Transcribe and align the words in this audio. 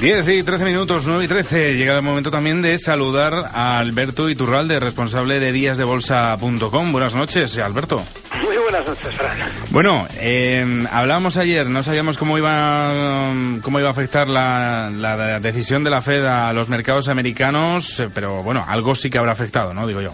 10 0.00 0.28
y 0.28 0.42
13 0.42 0.64
minutos, 0.64 1.06
9 1.06 1.24
y 1.24 1.28
13. 1.28 1.74
Llega 1.74 1.94
el 1.94 2.02
momento 2.02 2.30
también 2.30 2.60
de 2.60 2.76
saludar 2.78 3.32
a 3.52 3.78
Alberto 3.78 4.28
Iturralde, 4.28 4.80
responsable 4.80 5.38
de 5.38 5.52
díasdebolsa.com. 5.52 6.92
Buenas 6.92 7.14
noches, 7.14 7.56
Alberto. 7.58 8.02
Muy 8.42 8.56
buenas 8.56 8.86
noches, 8.86 9.14
Fran. 9.14 9.36
Bueno, 9.70 10.06
eh, 10.20 10.60
hablábamos 10.90 11.36
ayer, 11.36 11.70
no 11.70 11.82
sabíamos 11.82 12.18
cómo 12.18 12.36
iba, 12.38 13.32
cómo 13.62 13.78
iba 13.78 13.88
a 13.88 13.92
afectar 13.92 14.28
la, 14.28 14.90
la 14.90 15.38
decisión 15.38 15.84
de 15.84 15.90
la 15.90 16.00
Fed 16.02 16.24
a 16.24 16.52
los 16.52 16.68
mercados 16.68 17.08
americanos, 17.08 18.00
eh, 18.00 18.04
pero 18.12 18.42
bueno, 18.42 18.64
algo 18.66 18.94
sí 18.94 19.08
que 19.08 19.18
habrá 19.18 19.32
afectado, 19.32 19.72
¿no? 19.72 19.86
Digo 19.86 20.00
yo. 20.00 20.10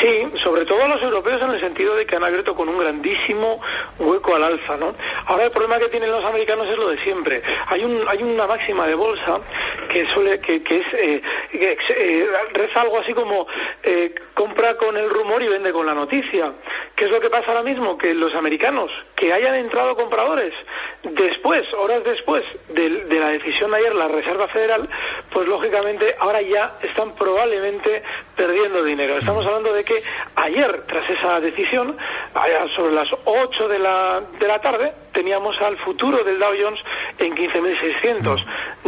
Sí, 0.00 0.38
sobre 0.42 0.64
todo 0.64 0.82
a 0.82 0.88
los 0.88 1.02
europeos 1.02 1.40
en 1.42 1.50
el 1.50 1.51
sentido 1.62 1.94
de 1.94 2.04
que 2.04 2.16
han 2.16 2.24
abierto 2.24 2.54
con 2.54 2.68
un 2.68 2.78
grandísimo 2.78 3.60
hueco 3.98 4.34
al 4.34 4.44
alza, 4.44 4.76
¿no? 4.76 4.92
Ahora 5.26 5.44
el 5.46 5.50
problema 5.50 5.78
que 5.78 5.88
tienen 5.88 6.10
los 6.10 6.24
americanos 6.24 6.68
es 6.68 6.76
lo 6.76 6.88
de 6.88 6.98
siempre. 7.02 7.42
Hay 7.68 7.84
un 7.84 8.02
hay 8.06 8.22
una 8.22 8.46
máxima 8.46 8.86
de 8.86 8.94
bolsa 8.94 9.38
que 9.88 10.06
suele 10.12 10.40
que, 10.40 10.62
que 10.62 10.80
es 10.80 10.86
eh, 10.94 11.22
eh, 11.52 12.26
reza 12.52 12.80
algo 12.80 12.98
así 12.98 13.12
como 13.14 13.46
eh, 13.82 14.14
compra 14.34 14.76
con 14.76 14.96
el 14.96 15.08
rumor 15.08 15.42
y 15.42 15.48
vende 15.48 15.72
con 15.72 15.86
la 15.86 15.94
noticia. 15.94 16.52
¿Qué 16.96 17.06
es 17.06 17.10
lo 17.10 17.20
que 17.20 17.30
pasa 17.30 17.48
ahora 17.48 17.62
mismo? 17.62 17.96
Que 17.96 18.14
los 18.14 18.34
americanos 18.34 18.90
que 19.16 19.32
hayan 19.32 19.54
entrado 19.54 19.94
compradores 19.96 20.52
después, 21.02 21.66
horas 21.74 22.04
después 22.04 22.44
de, 22.68 22.88
de 23.04 23.18
la 23.18 23.28
decisión 23.28 23.70
de 23.70 23.78
ayer 23.78 23.94
la 23.94 24.08
Reserva 24.08 24.48
Federal, 24.48 24.88
pues 25.32 25.48
lógicamente 25.48 26.14
ahora 26.18 26.42
ya 26.42 26.72
están 26.82 27.14
probablemente 27.14 28.02
perdiendo 28.36 28.82
dinero. 28.84 29.18
Estamos 29.18 29.44
hablando 29.46 29.72
de 29.72 29.84
que 29.84 30.02
ayer, 30.36 30.82
tras 30.86 31.08
esa 31.10 31.40
decisión, 31.40 31.96
sobre 32.76 32.92
las 32.92 33.08
8 33.24 33.68
de 33.68 33.78
la, 33.78 34.22
de 34.38 34.46
la 34.48 34.58
tarde, 34.60 34.92
teníamos 35.12 35.60
al 35.60 35.76
futuro 35.78 36.24
del 36.24 36.38
Dow 36.38 36.52
Jones 36.60 36.80
en 37.18 37.34
15.600. 37.34 38.44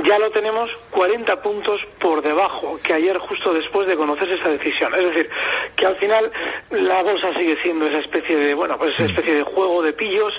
Ya 0.06 0.18
lo 0.18 0.30
tenemos 0.30 0.70
40 0.90 1.42
puntos 1.42 1.80
por 2.00 2.22
debajo 2.22 2.78
que 2.82 2.94
ayer 2.94 3.18
justo 3.18 3.52
después 3.52 3.86
de 3.86 3.96
conocerse 3.96 4.34
esa 4.34 4.48
decisión. 4.48 4.94
Es 4.94 5.04
decir, 5.04 5.30
que 5.76 5.86
al 5.86 5.96
final 5.96 6.30
la 6.70 7.02
bolsa 7.02 7.32
sigue 7.34 7.56
siendo 7.62 7.86
esa 7.86 7.98
especie 7.98 8.36
de, 8.36 8.54
bueno, 8.54 8.76
pues 8.78 8.94
esa 8.94 9.04
especie 9.04 9.34
de 9.34 9.42
juego 9.42 9.82
de 9.82 9.92
pillos 9.92 10.32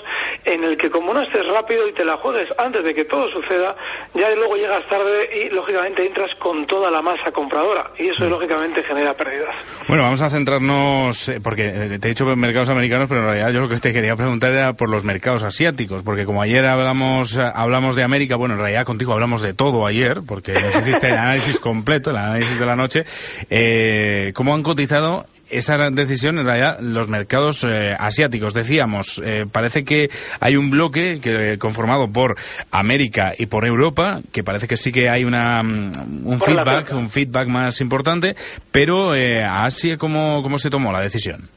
en 0.45 0.63
el 0.63 0.77
que 0.77 0.89
como 0.89 1.13
no 1.13 1.21
estés 1.21 1.45
rápido 1.47 1.87
y 1.87 1.93
te 1.93 2.05
la 2.05 2.17
juegues 2.17 2.47
antes 2.57 2.83
de 2.83 2.93
que 2.93 3.05
todo 3.05 3.27
suceda, 3.29 3.75
ya 4.13 4.29
luego 4.35 4.55
llegas 4.55 4.87
tarde 4.87 5.27
y 5.35 5.49
lógicamente 5.49 6.05
entras 6.05 6.29
con 6.39 6.65
toda 6.67 6.91
la 6.91 7.01
masa 7.01 7.31
compradora 7.31 7.89
y 7.97 8.09
eso 8.09 8.25
lógicamente 8.25 8.83
genera 8.83 9.13
pérdidas. 9.13 9.55
Bueno, 9.87 10.03
vamos 10.03 10.21
a 10.21 10.29
centrarnos, 10.29 11.29
eh, 11.29 11.39
porque 11.43 11.65
eh, 11.65 11.99
te 11.99 12.07
he 12.07 12.09
dicho 12.11 12.25
mercados 12.25 12.69
americanos, 12.69 13.09
pero 13.09 13.21
en 13.21 13.27
realidad 13.27 13.51
yo 13.51 13.61
lo 13.61 13.69
que 13.69 13.77
te 13.77 13.91
quería 13.91 14.15
preguntar 14.15 14.51
era 14.51 14.73
por 14.73 14.89
los 14.89 15.03
mercados 15.03 15.43
asiáticos, 15.43 16.03
porque 16.03 16.25
como 16.25 16.41
ayer 16.41 16.65
hablamos, 16.65 17.37
eh, 17.37 17.41
hablamos 17.53 17.95
de 17.95 18.03
América, 18.03 18.35
bueno, 18.37 18.55
en 18.55 18.61
realidad 18.61 18.83
contigo 18.85 19.13
hablamos 19.13 19.41
de 19.41 19.53
todo 19.53 19.85
ayer, 19.87 20.19
porque 20.27 20.53
nos 20.53 20.75
hiciste 20.75 21.07
el 21.07 21.17
análisis 21.17 21.59
completo, 21.59 22.11
el 22.11 22.17
análisis 22.17 22.59
de 22.59 22.65
la 22.65 22.75
noche, 22.75 23.01
eh, 23.49 24.31
¿cómo 24.33 24.53
han 24.53 24.63
cotizado 24.63 25.25
esa 25.49 25.75
decisión 25.91 26.39
en 26.39 26.45
realidad 26.45 26.79
los 26.79 27.07
mercados 27.07 27.63
eh, 27.63 27.95
asiáticos. 27.97 28.53
Decíamos, 28.53 29.21
eh, 29.23 29.45
parece 29.51 29.83
que 29.83 30.07
hay 30.39 30.55
un 30.55 30.69
bloque 30.69 31.19
que 31.21 31.57
conformado 31.57 32.07
por 32.07 32.35
América 32.71 33.33
y 33.37 33.45
por 33.45 33.65
Europa, 33.65 34.21
que 34.31 34.43
parece 34.43 34.67
que 34.67 34.77
sí 34.77 34.91
que 34.91 35.09
hay 35.09 35.23
una 35.23 35.61
mm, 35.63 36.25
un 36.25 36.39
feedback, 36.39 36.91
un 36.93 37.09
feedback 37.09 37.47
más 37.47 37.81
importante, 37.81 38.35
pero 38.71 39.15
eh, 39.15 39.43
Asia 39.43 39.97
cómo 39.97 40.41
cómo 40.41 40.57
se 40.57 40.69
tomó 40.69 40.91
la 40.91 41.01
decisión. 41.01 41.49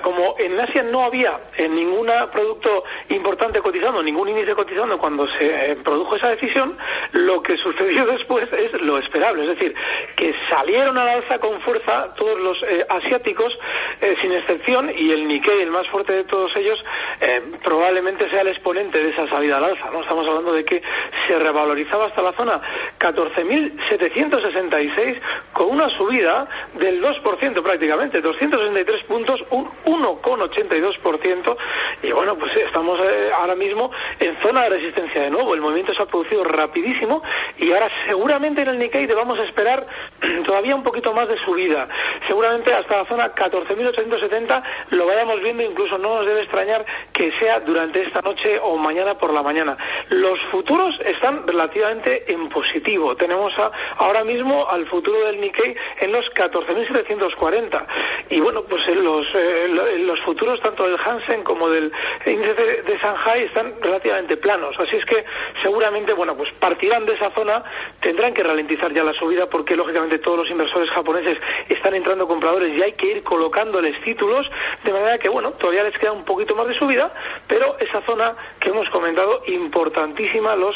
Como 0.00 0.36
en 0.38 0.58
Asia 0.58 0.82
no 0.82 1.04
había 1.04 1.38
en 1.56 1.74
ningún 1.74 2.10
producto 2.32 2.84
importante 3.08 3.60
cotizando, 3.60 4.02
ningún 4.02 4.28
índice 4.28 4.54
cotizando 4.54 4.98
cuando 4.98 5.26
se 5.28 5.72
eh, 5.72 5.76
produjo 5.76 6.16
esa 6.16 6.28
decisión, 6.28 6.76
lo 7.12 7.42
que 7.42 7.56
sucedió 7.56 8.06
después 8.12 8.52
es 8.52 8.80
lo 8.82 8.98
esperable, 8.98 9.42
es 9.42 9.58
decir, 9.58 9.74
que 10.16 10.34
salieron 10.48 10.98
al 10.98 11.08
alza 11.08 11.38
con 11.38 11.60
fuerza 11.60 12.14
todos 12.16 12.40
los 12.40 12.60
eh, 12.62 12.84
asiáticos, 12.88 13.56
eh, 14.00 14.16
sin 14.20 14.32
excepción, 14.32 14.90
y 14.94 15.12
el 15.12 15.28
Nikkei, 15.28 15.62
el 15.62 15.70
más 15.70 15.86
fuerte 15.88 16.12
de 16.12 16.24
todos 16.24 16.54
ellos, 16.56 16.78
eh, 17.20 17.40
probablemente 17.62 18.28
sea 18.30 18.40
el 18.42 18.48
exponente 18.48 18.98
de 18.98 19.10
esa 19.10 19.28
salida 19.28 19.58
al 19.58 19.64
alza. 19.64 19.90
¿no? 19.90 20.00
Estamos 20.00 20.26
hablando 20.26 20.52
de 20.52 20.64
que 20.64 20.82
se 21.26 21.38
revalorizaba 21.38 22.06
hasta 22.06 22.22
la 22.22 22.32
zona 22.32 22.60
14.766 22.98 25.20
con 25.52 25.68
una 25.70 25.88
subida 25.90 26.48
del 26.78 27.02
2% 27.02 27.62
prácticamente, 27.62 28.20
263 28.20 29.04
puntos, 29.04 29.40
un 29.50 29.68
1,82%. 29.84 31.56
Y 32.02 32.12
bueno, 32.12 32.36
pues 32.36 32.54
estamos 32.56 32.98
eh, 33.00 33.30
ahora 33.34 33.54
mismo 33.54 33.90
en 34.18 34.36
zona 34.42 34.64
de 34.64 34.70
resistencia 34.70 35.22
de 35.22 35.30
nuevo. 35.30 35.54
El 35.54 35.60
movimiento 35.60 35.94
se 35.94 36.02
ha 36.02 36.06
producido 36.06 36.44
rapidísimo 36.44 37.22
y 37.58 37.72
ahora 37.72 37.88
seguramente 38.06 38.62
en 38.62 38.68
el 38.68 38.78
Nikkei 38.78 39.06
debamos 39.06 39.38
esperar 39.40 39.86
todavía 40.46 40.74
un 40.74 40.82
poquito 40.82 41.12
más 41.12 41.28
de 41.28 41.38
subida. 41.44 41.88
Seguramente 42.26 42.72
hasta 42.72 42.98
la 42.98 43.04
zona 43.06 43.34
14.870 43.34 44.62
lo 44.90 45.06
vayamos 45.06 45.42
viendo, 45.42 45.62
incluso 45.62 45.98
no 45.98 46.16
nos 46.16 46.26
debe 46.26 46.42
extrañar 46.42 46.84
que 47.12 47.30
sea 47.38 47.60
durante 47.60 48.02
esta 48.02 48.20
noche 48.20 48.58
o 48.60 48.76
mañana 48.76 49.14
por 49.14 49.32
la 49.32 49.42
mañana. 49.42 49.76
Los 50.10 50.38
futuros 50.50 50.98
están 51.04 51.46
relativamente 51.46 52.30
en 52.32 52.48
positivo. 52.48 53.16
Tenemos 53.16 53.52
ahora 53.96 54.24
mismo 54.24 54.68
al 54.68 54.86
futuro 54.86 55.26
del 55.26 55.40
Nikkei 55.40 55.74
en 56.00 56.12
los 56.12 56.24
14.740. 56.34 57.86
Y 58.30 58.40
bueno, 58.40 58.62
pues 58.62 58.86
los, 58.88 59.26
eh, 59.34 59.68
los 60.00 60.20
futuros 60.20 60.60
tanto 60.60 60.86
del 60.86 60.98
Hansen 60.98 61.42
como 61.42 61.68
del 61.68 61.92
índice 62.26 62.54
de, 62.54 62.82
de 62.82 62.98
Shanghai 62.98 63.44
están 63.44 63.72
relativamente 63.80 64.36
planos. 64.36 64.78
Así 64.78 64.96
es 64.96 65.04
que 65.04 65.24
seguramente, 65.62 66.12
bueno, 66.12 66.36
pues 66.36 66.52
partirán 66.54 67.04
de 67.06 67.14
esa 67.14 67.30
zona, 67.30 67.62
tendrán 68.00 68.34
que 68.34 68.42
ralentizar 68.42 68.92
ya 68.92 69.02
la 69.02 69.12
subida 69.14 69.46
porque 69.46 69.76
lógicamente 69.76 70.18
todos 70.18 70.38
los 70.38 70.50
inversores 70.50 70.90
japoneses 70.90 71.38
están 71.68 71.94
entrando 71.94 72.26
compradores 72.26 72.76
y 72.76 72.82
hay 72.82 72.92
que 72.92 73.06
ir 73.06 73.22
colocándoles 73.22 74.00
títulos 74.02 74.46
de 74.84 74.92
manera 74.92 75.18
que, 75.18 75.28
bueno, 75.28 75.52
todavía 75.52 75.82
les 75.82 75.96
queda 75.98 76.12
un 76.12 76.24
poquito 76.24 76.54
más 76.54 76.66
de 76.66 76.78
subida, 76.78 77.12
pero 77.46 77.78
esa 77.78 78.00
zona 78.02 78.34
que 78.60 78.70
hemos 78.70 78.88
comentado, 78.90 79.42
importantísima, 79.46 80.56
los 80.56 80.74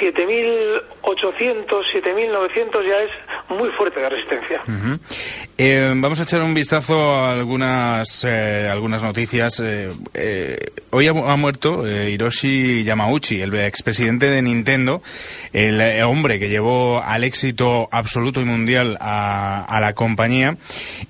7.800, 0.00 1.66
7.900 1.66 2.86
ya 2.86 3.02
es 3.02 3.10
muy 3.50 3.68
fuerte 3.70 4.00
de 4.00 4.08
resistencia. 4.08 4.62
eh, 5.58 5.86
vamos 5.96 6.20
a 6.20 6.22
echar 6.22 6.42
un 6.42 6.54
vistazo 6.54 6.98
a 6.98 7.32
algunas, 7.32 8.24
eh, 8.24 8.66
algunas 8.68 9.02
noticias. 9.02 9.62
Eh, 9.62 10.56
hoy 10.90 11.06
ha, 11.06 11.36
muerto 11.36 11.86
Hiroshi 11.86 12.82
Yamauchi, 12.84 13.42
el 13.42 13.54
expresidente 13.56 14.26
de 14.26 14.40
Nintendo, 14.40 15.02
el, 15.52 15.80
hombre 16.02 16.38
que 16.38 16.48
llevó 16.48 17.02
al 17.02 17.24
éxito 17.24 17.88
absoluto 17.90 18.40
y 18.40 18.44
mundial 18.44 18.96
a, 19.00 19.64
a, 19.64 19.80
la 19.80 19.92
compañía. 19.92 20.56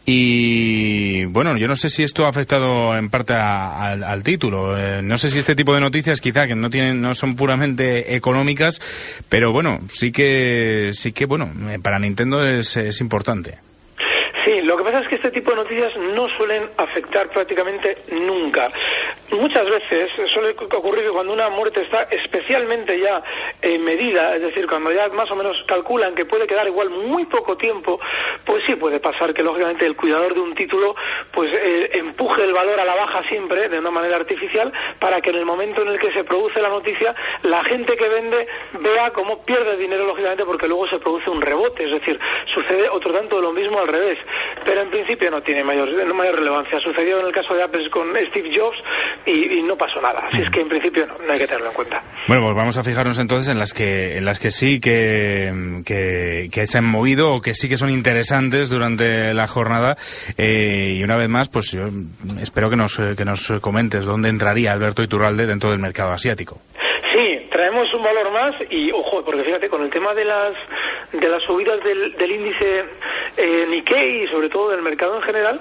Y 0.04 1.26
bueno, 1.26 1.56
yo 1.56 1.68
no 1.68 1.76
sé 1.76 1.88
si 1.88 2.02
esto 2.02 2.24
ha 2.24 2.28
afectado 2.28 2.96
en 2.96 3.08
parte 3.08 3.34
a, 3.34 3.92
al, 3.92 4.22
título. 4.22 4.76
No 5.02 5.16
sé 5.16 5.30
si 5.30 5.38
este 5.38 5.54
tipo 5.54 5.74
de 5.74 5.80
noticias 5.80 6.20
quizá 6.20 6.46
que 6.46 6.54
no 6.54 6.70
tienen, 6.70 7.00
no 7.00 7.14
son 7.14 7.36
puramente 7.36 8.14
económicas, 8.14 8.79
pero 9.28 9.52
bueno, 9.52 9.78
sí 9.88 10.12
que, 10.12 10.90
sí 10.92 11.12
que 11.12 11.26
bueno, 11.26 11.50
para 11.82 11.98
Nintendo 11.98 12.42
es, 12.42 12.76
es 12.76 13.00
importante. 13.00 13.58
Sí, 14.44 14.60
lo 14.62 14.76
que 14.76 14.84
pasa 14.84 15.00
es 15.00 15.08
que 15.08 15.16
este 15.16 15.29
tipo 15.40 15.52
de 15.52 15.56
noticias 15.56 15.96
no 15.96 16.28
suelen 16.36 16.68
afectar 16.76 17.30
prácticamente 17.30 17.96
nunca. 18.12 18.70
Muchas 19.32 19.66
veces 19.66 20.10
suele 20.34 20.50
ocurrir 20.50 21.04
que 21.04 21.10
cuando 21.10 21.32
una 21.32 21.48
muerte 21.48 21.80
está 21.80 22.02
especialmente 22.10 22.98
ya 23.00 23.22
eh, 23.62 23.78
medida, 23.78 24.36
es 24.36 24.42
decir, 24.42 24.66
cuando 24.66 24.92
ya 24.92 25.08
más 25.08 25.30
o 25.30 25.36
menos 25.36 25.56
calculan 25.66 26.14
que 26.14 26.26
puede 26.26 26.46
quedar 26.46 26.66
igual 26.66 26.90
muy 26.90 27.24
poco 27.24 27.56
tiempo, 27.56 27.98
pues 28.44 28.62
sí 28.66 28.74
puede 28.74 29.00
pasar 29.00 29.32
que 29.32 29.42
lógicamente 29.42 29.86
el 29.86 29.96
cuidador 29.96 30.34
de 30.34 30.40
un 30.40 30.54
título 30.54 30.94
pues 31.32 31.50
eh, 31.54 31.90
empuje 31.94 32.44
el 32.44 32.52
valor 32.52 32.78
a 32.78 32.84
la 32.84 32.94
baja 32.94 33.22
siempre 33.28 33.68
de 33.68 33.78
una 33.78 33.90
manera 33.90 34.16
artificial 34.16 34.70
para 34.98 35.22
que 35.22 35.30
en 35.30 35.36
el 35.36 35.46
momento 35.46 35.80
en 35.82 35.88
el 35.88 35.98
que 35.98 36.12
se 36.12 36.24
produce 36.24 36.60
la 36.60 36.68
noticia 36.68 37.14
la 37.44 37.64
gente 37.64 37.96
que 37.96 38.08
vende 38.08 38.46
vea 38.80 39.10
cómo 39.12 39.42
pierde 39.44 39.76
dinero 39.78 40.06
lógicamente 40.06 40.44
porque 40.44 40.68
luego 40.68 40.86
se 40.88 40.98
produce 40.98 41.30
un 41.30 41.40
rebote, 41.40 41.84
es 41.84 41.92
decir, 41.92 42.18
sucede 42.52 42.88
otro 42.90 43.12
tanto 43.12 43.36
de 43.36 43.42
lo 43.42 43.52
mismo 43.52 43.78
al 43.78 43.88
revés 43.88 44.18
pero 44.64 44.82
en 44.82 44.90
principio 44.90 45.29
no 45.30 45.40
tiene 45.42 45.64
mayor, 45.64 45.88
no 46.06 46.14
mayor 46.14 46.36
relevancia. 46.36 46.78
Sucedió 46.80 47.20
en 47.20 47.26
el 47.26 47.32
caso 47.32 47.54
de 47.54 47.62
Apple 47.62 47.88
con 47.90 48.08
Steve 48.30 48.50
Jobs, 48.56 48.76
y, 49.26 49.62
no 49.62 49.76
pasó 49.76 50.00
nada. 50.00 50.20
Así 50.26 50.42
es 50.42 50.50
que 50.50 50.60
en 50.60 50.68
principio 50.68 51.06
no, 51.06 51.14
no, 51.26 51.32
hay 51.32 51.38
que 51.38 51.46
tenerlo 51.46 51.68
en 51.68 51.74
cuenta. 51.74 52.02
Bueno, 52.26 52.44
pues 52.44 52.56
vamos 52.56 52.78
a 52.78 52.82
fijarnos 52.82 53.18
entonces 53.18 53.50
en 53.50 53.58
las 53.58 53.72
que, 53.72 54.16
en 54.16 54.24
las 54.24 54.40
que 54.40 54.50
sí 54.50 54.80
que, 54.80 55.50
que, 55.84 56.66
se 56.66 56.78
han 56.78 56.86
movido 56.86 57.32
o 57.32 57.40
que 57.40 57.54
sí 57.54 57.68
que 57.68 57.76
son 57.76 57.90
interesantes 57.90 58.70
durante 58.70 59.34
la 59.34 59.46
jornada. 59.46 59.96
Eh, 60.36 60.94
y 60.94 61.02
una 61.02 61.16
vez 61.16 61.28
más, 61.28 61.48
pues 61.48 61.72
yo 61.72 61.82
espero 62.40 62.70
que 62.70 62.76
nos, 62.76 62.96
que 63.16 63.24
nos 63.24 63.52
comentes 63.60 64.04
dónde 64.04 64.30
entraría 64.30 64.72
Alberto 64.72 65.02
Iturralde 65.02 65.46
dentro 65.46 65.70
del 65.70 65.80
mercado 65.80 66.12
asiático. 66.12 66.58
Sí, 67.12 67.48
traemos 67.50 67.92
un 67.94 68.02
valor 68.02 68.32
más 68.32 68.54
y, 68.70 68.90
ojo, 68.92 69.24
porque 69.24 69.44
fíjate, 69.44 69.68
con 69.68 69.82
el 69.82 69.90
tema 69.90 70.14
de 70.14 70.24
las 70.24 70.54
de 71.12 71.28
las 71.28 71.42
subidas 71.42 71.82
del, 71.82 72.12
del 72.12 72.30
índice 72.30 72.84
eh, 73.40 73.66
Nikkei 73.68 74.24
y 74.24 74.28
sobre 74.28 74.48
todo 74.48 74.70
del 74.70 74.82
mercado 74.82 75.16
en 75.16 75.22
general, 75.22 75.60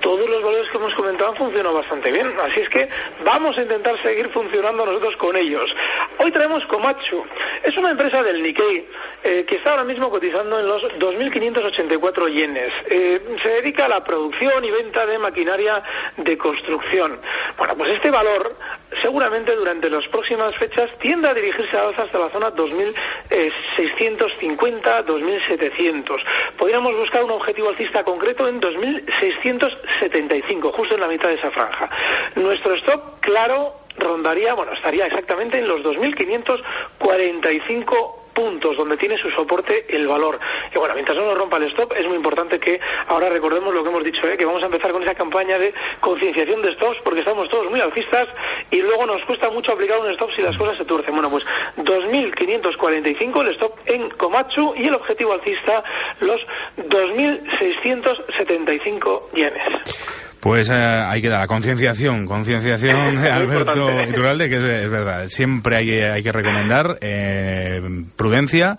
todos 0.00 0.28
los 0.28 0.42
valores 0.42 0.68
que 0.70 0.78
hemos 0.78 0.94
comentado 0.94 1.30
han 1.30 1.36
funcionado 1.36 1.74
bastante 1.74 2.10
bien. 2.10 2.26
Así 2.42 2.60
es 2.60 2.68
que 2.70 2.88
vamos 3.24 3.56
a 3.56 3.62
intentar 3.62 4.00
seguir 4.02 4.28
funcionando 4.30 4.84
nosotros 4.86 5.14
con 5.16 5.36
ellos. 5.36 5.70
Hoy 6.18 6.32
traemos 6.32 6.64
Komatsu. 6.66 7.24
Es 7.62 7.76
una 7.76 7.90
empresa 7.90 8.22
del 8.22 8.42
Nikkei 8.42 8.86
eh, 9.22 9.44
que 9.46 9.56
está 9.56 9.72
ahora 9.72 9.84
mismo 9.84 10.08
cotizando 10.08 10.58
en 10.58 10.66
los 10.66 10.82
2.584 10.98 12.32
yenes. 12.32 12.72
Eh, 12.88 13.20
se 13.42 13.48
dedica 13.48 13.84
a 13.84 13.88
la 13.88 14.02
producción 14.02 14.64
y 14.64 14.70
venta 14.70 15.04
de 15.04 15.18
maquinaria 15.18 15.82
de 16.16 16.38
construcción. 16.38 17.18
Bueno, 17.58 17.76
pues 17.76 17.92
este 17.92 18.10
valor 18.10 18.54
seguramente 19.02 19.54
durante 19.54 19.90
las 19.90 20.06
próximas 20.08 20.56
fechas 20.56 20.90
tiende 20.98 21.28
a 21.28 21.34
dirigirse 21.34 21.76
a 21.76 21.88
alza 21.88 22.02
hasta 22.02 22.18
la 22.18 22.30
zona 22.30 22.50
2.650, 22.52 25.04
2.700. 25.04 26.16
Podríamos 26.56 26.96
buscar 26.96 27.22
un 27.24 27.32
objetivo 27.32 27.68
alcista 27.68 28.02
concreto 28.04 28.48
en 28.48 28.58
2.675, 28.60 30.72
justo 30.72 30.94
en 30.94 31.00
la 31.00 31.08
mitad 31.08 31.28
de 31.28 31.34
esa 31.34 31.50
franja. 31.50 31.90
Nuestro 32.36 32.74
stop, 32.76 33.20
claro, 33.20 33.79
rondaría, 34.00 34.54
bueno, 34.54 34.72
estaría 34.72 35.06
exactamente 35.06 35.58
en 35.58 35.68
los 35.68 35.82
2.545 35.82 38.20
puntos 38.34 38.76
donde 38.76 38.96
tiene 38.96 39.16
su 39.18 39.30
soporte 39.30 39.84
el 39.88 40.08
valor. 40.08 40.38
Y 40.74 40.78
bueno, 40.78 40.94
mientras 40.94 41.16
no 41.16 41.26
nos 41.26 41.36
rompa 41.36 41.58
el 41.58 41.64
stop, 41.64 41.92
es 41.92 42.06
muy 42.06 42.16
importante 42.16 42.58
que 42.58 42.80
ahora 43.08 43.28
recordemos 43.28 43.74
lo 43.74 43.82
que 43.82 43.90
hemos 43.90 44.04
dicho, 44.04 44.26
¿eh? 44.26 44.36
que 44.36 44.44
vamos 44.44 44.62
a 44.62 44.66
empezar 44.66 44.92
con 44.92 45.02
esa 45.02 45.14
campaña 45.14 45.58
de 45.58 45.74
concienciación 46.00 46.62
de 46.62 46.74
stops, 46.74 46.98
porque 47.02 47.18
estamos 47.20 47.48
todos 47.50 47.68
muy 47.70 47.80
alcistas 47.80 48.28
y 48.70 48.80
luego 48.80 49.06
nos 49.06 49.24
cuesta 49.24 49.50
mucho 49.50 49.72
aplicar 49.72 49.98
un 49.98 50.10
stop 50.12 50.30
si 50.34 50.42
las 50.42 50.56
cosas 50.56 50.78
se 50.78 50.84
tuercen. 50.84 51.12
Bueno, 51.14 51.30
pues 51.30 51.44
2.545 51.76 53.40
el 53.42 53.48
stop 53.54 53.72
en 53.86 54.10
Komatsu 54.10 54.74
y 54.76 54.86
el 54.86 54.94
objetivo 54.94 55.32
alcista 55.32 55.82
los 56.20 56.40
2.675 56.78 59.32
yenes. 59.32 60.29
Pues 60.40 60.70
eh, 60.70 60.74
hay 60.74 61.20
que 61.20 61.28
dar 61.28 61.40
la 61.40 61.46
concienciación, 61.46 62.24
concienciación 62.24 63.14
de 63.22 63.30
Alberto 63.30 64.02
Iturralde, 64.08 64.48
que 64.48 64.56
es, 64.56 64.90
verdad, 64.90 65.26
siempre 65.26 65.76
hay, 65.76 65.90
hay 65.90 66.22
que 66.22 66.32
recomendar 66.32 66.96
eh, 67.00 67.80
prudencia 68.16 68.78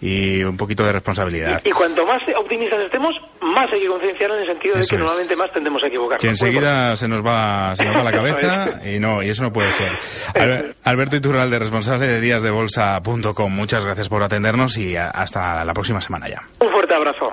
y 0.00 0.42
un 0.42 0.56
poquito 0.56 0.84
de 0.84 0.92
responsabilidad. 0.92 1.60
Y, 1.64 1.70
cuanto 1.70 2.04
más 2.04 2.20
optimistas 2.36 2.80
estemos, 2.80 3.14
más 3.40 3.72
hay 3.72 3.82
que 3.82 3.86
concienciar 3.86 4.32
en 4.32 4.40
el 4.40 4.46
sentido 4.46 4.74
de 4.74 4.84
que 4.84 4.96
normalmente 4.96 5.36
más 5.36 5.52
tendemos 5.52 5.82
a 5.84 5.86
equivocarnos. 5.86 6.20
Que 6.20 6.28
enseguida 6.28 6.96
se 6.96 7.06
nos 7.06 7.24
va 7.24 7.74
se 7.76 7.84
nos 7.84 7.94
va 7.94 8.02
la 8.02 8.10
cabeza 8.18 8.88
y 8.88 8.98
no 8.98 9.22
y 9.22 9.28
eso 9.28 9.44
no 9.44 9.52
puede 9.52 9.70
ser. 9.70 9.92
Alberto 10.82 11.16
Iturralde, 11.16 11.56
responsable 11.58 12.08
de 12.08 12.20
díasdebolsa.com, 12.20 13.54
muchas 13.54 13.84
gracias 13.84 14.08
por 14.08 14.24
atendernos 14.24 14.76
y 14.76 14.96
hasta 14.96 15.64
la 15.64 15.72
próxima 15.72 16.00
semana 16.00 16.26
ya. 16.28 16.40
Un 16.60 16.72
fuerte 16.72 16.94
abrazo. 16.94 17.32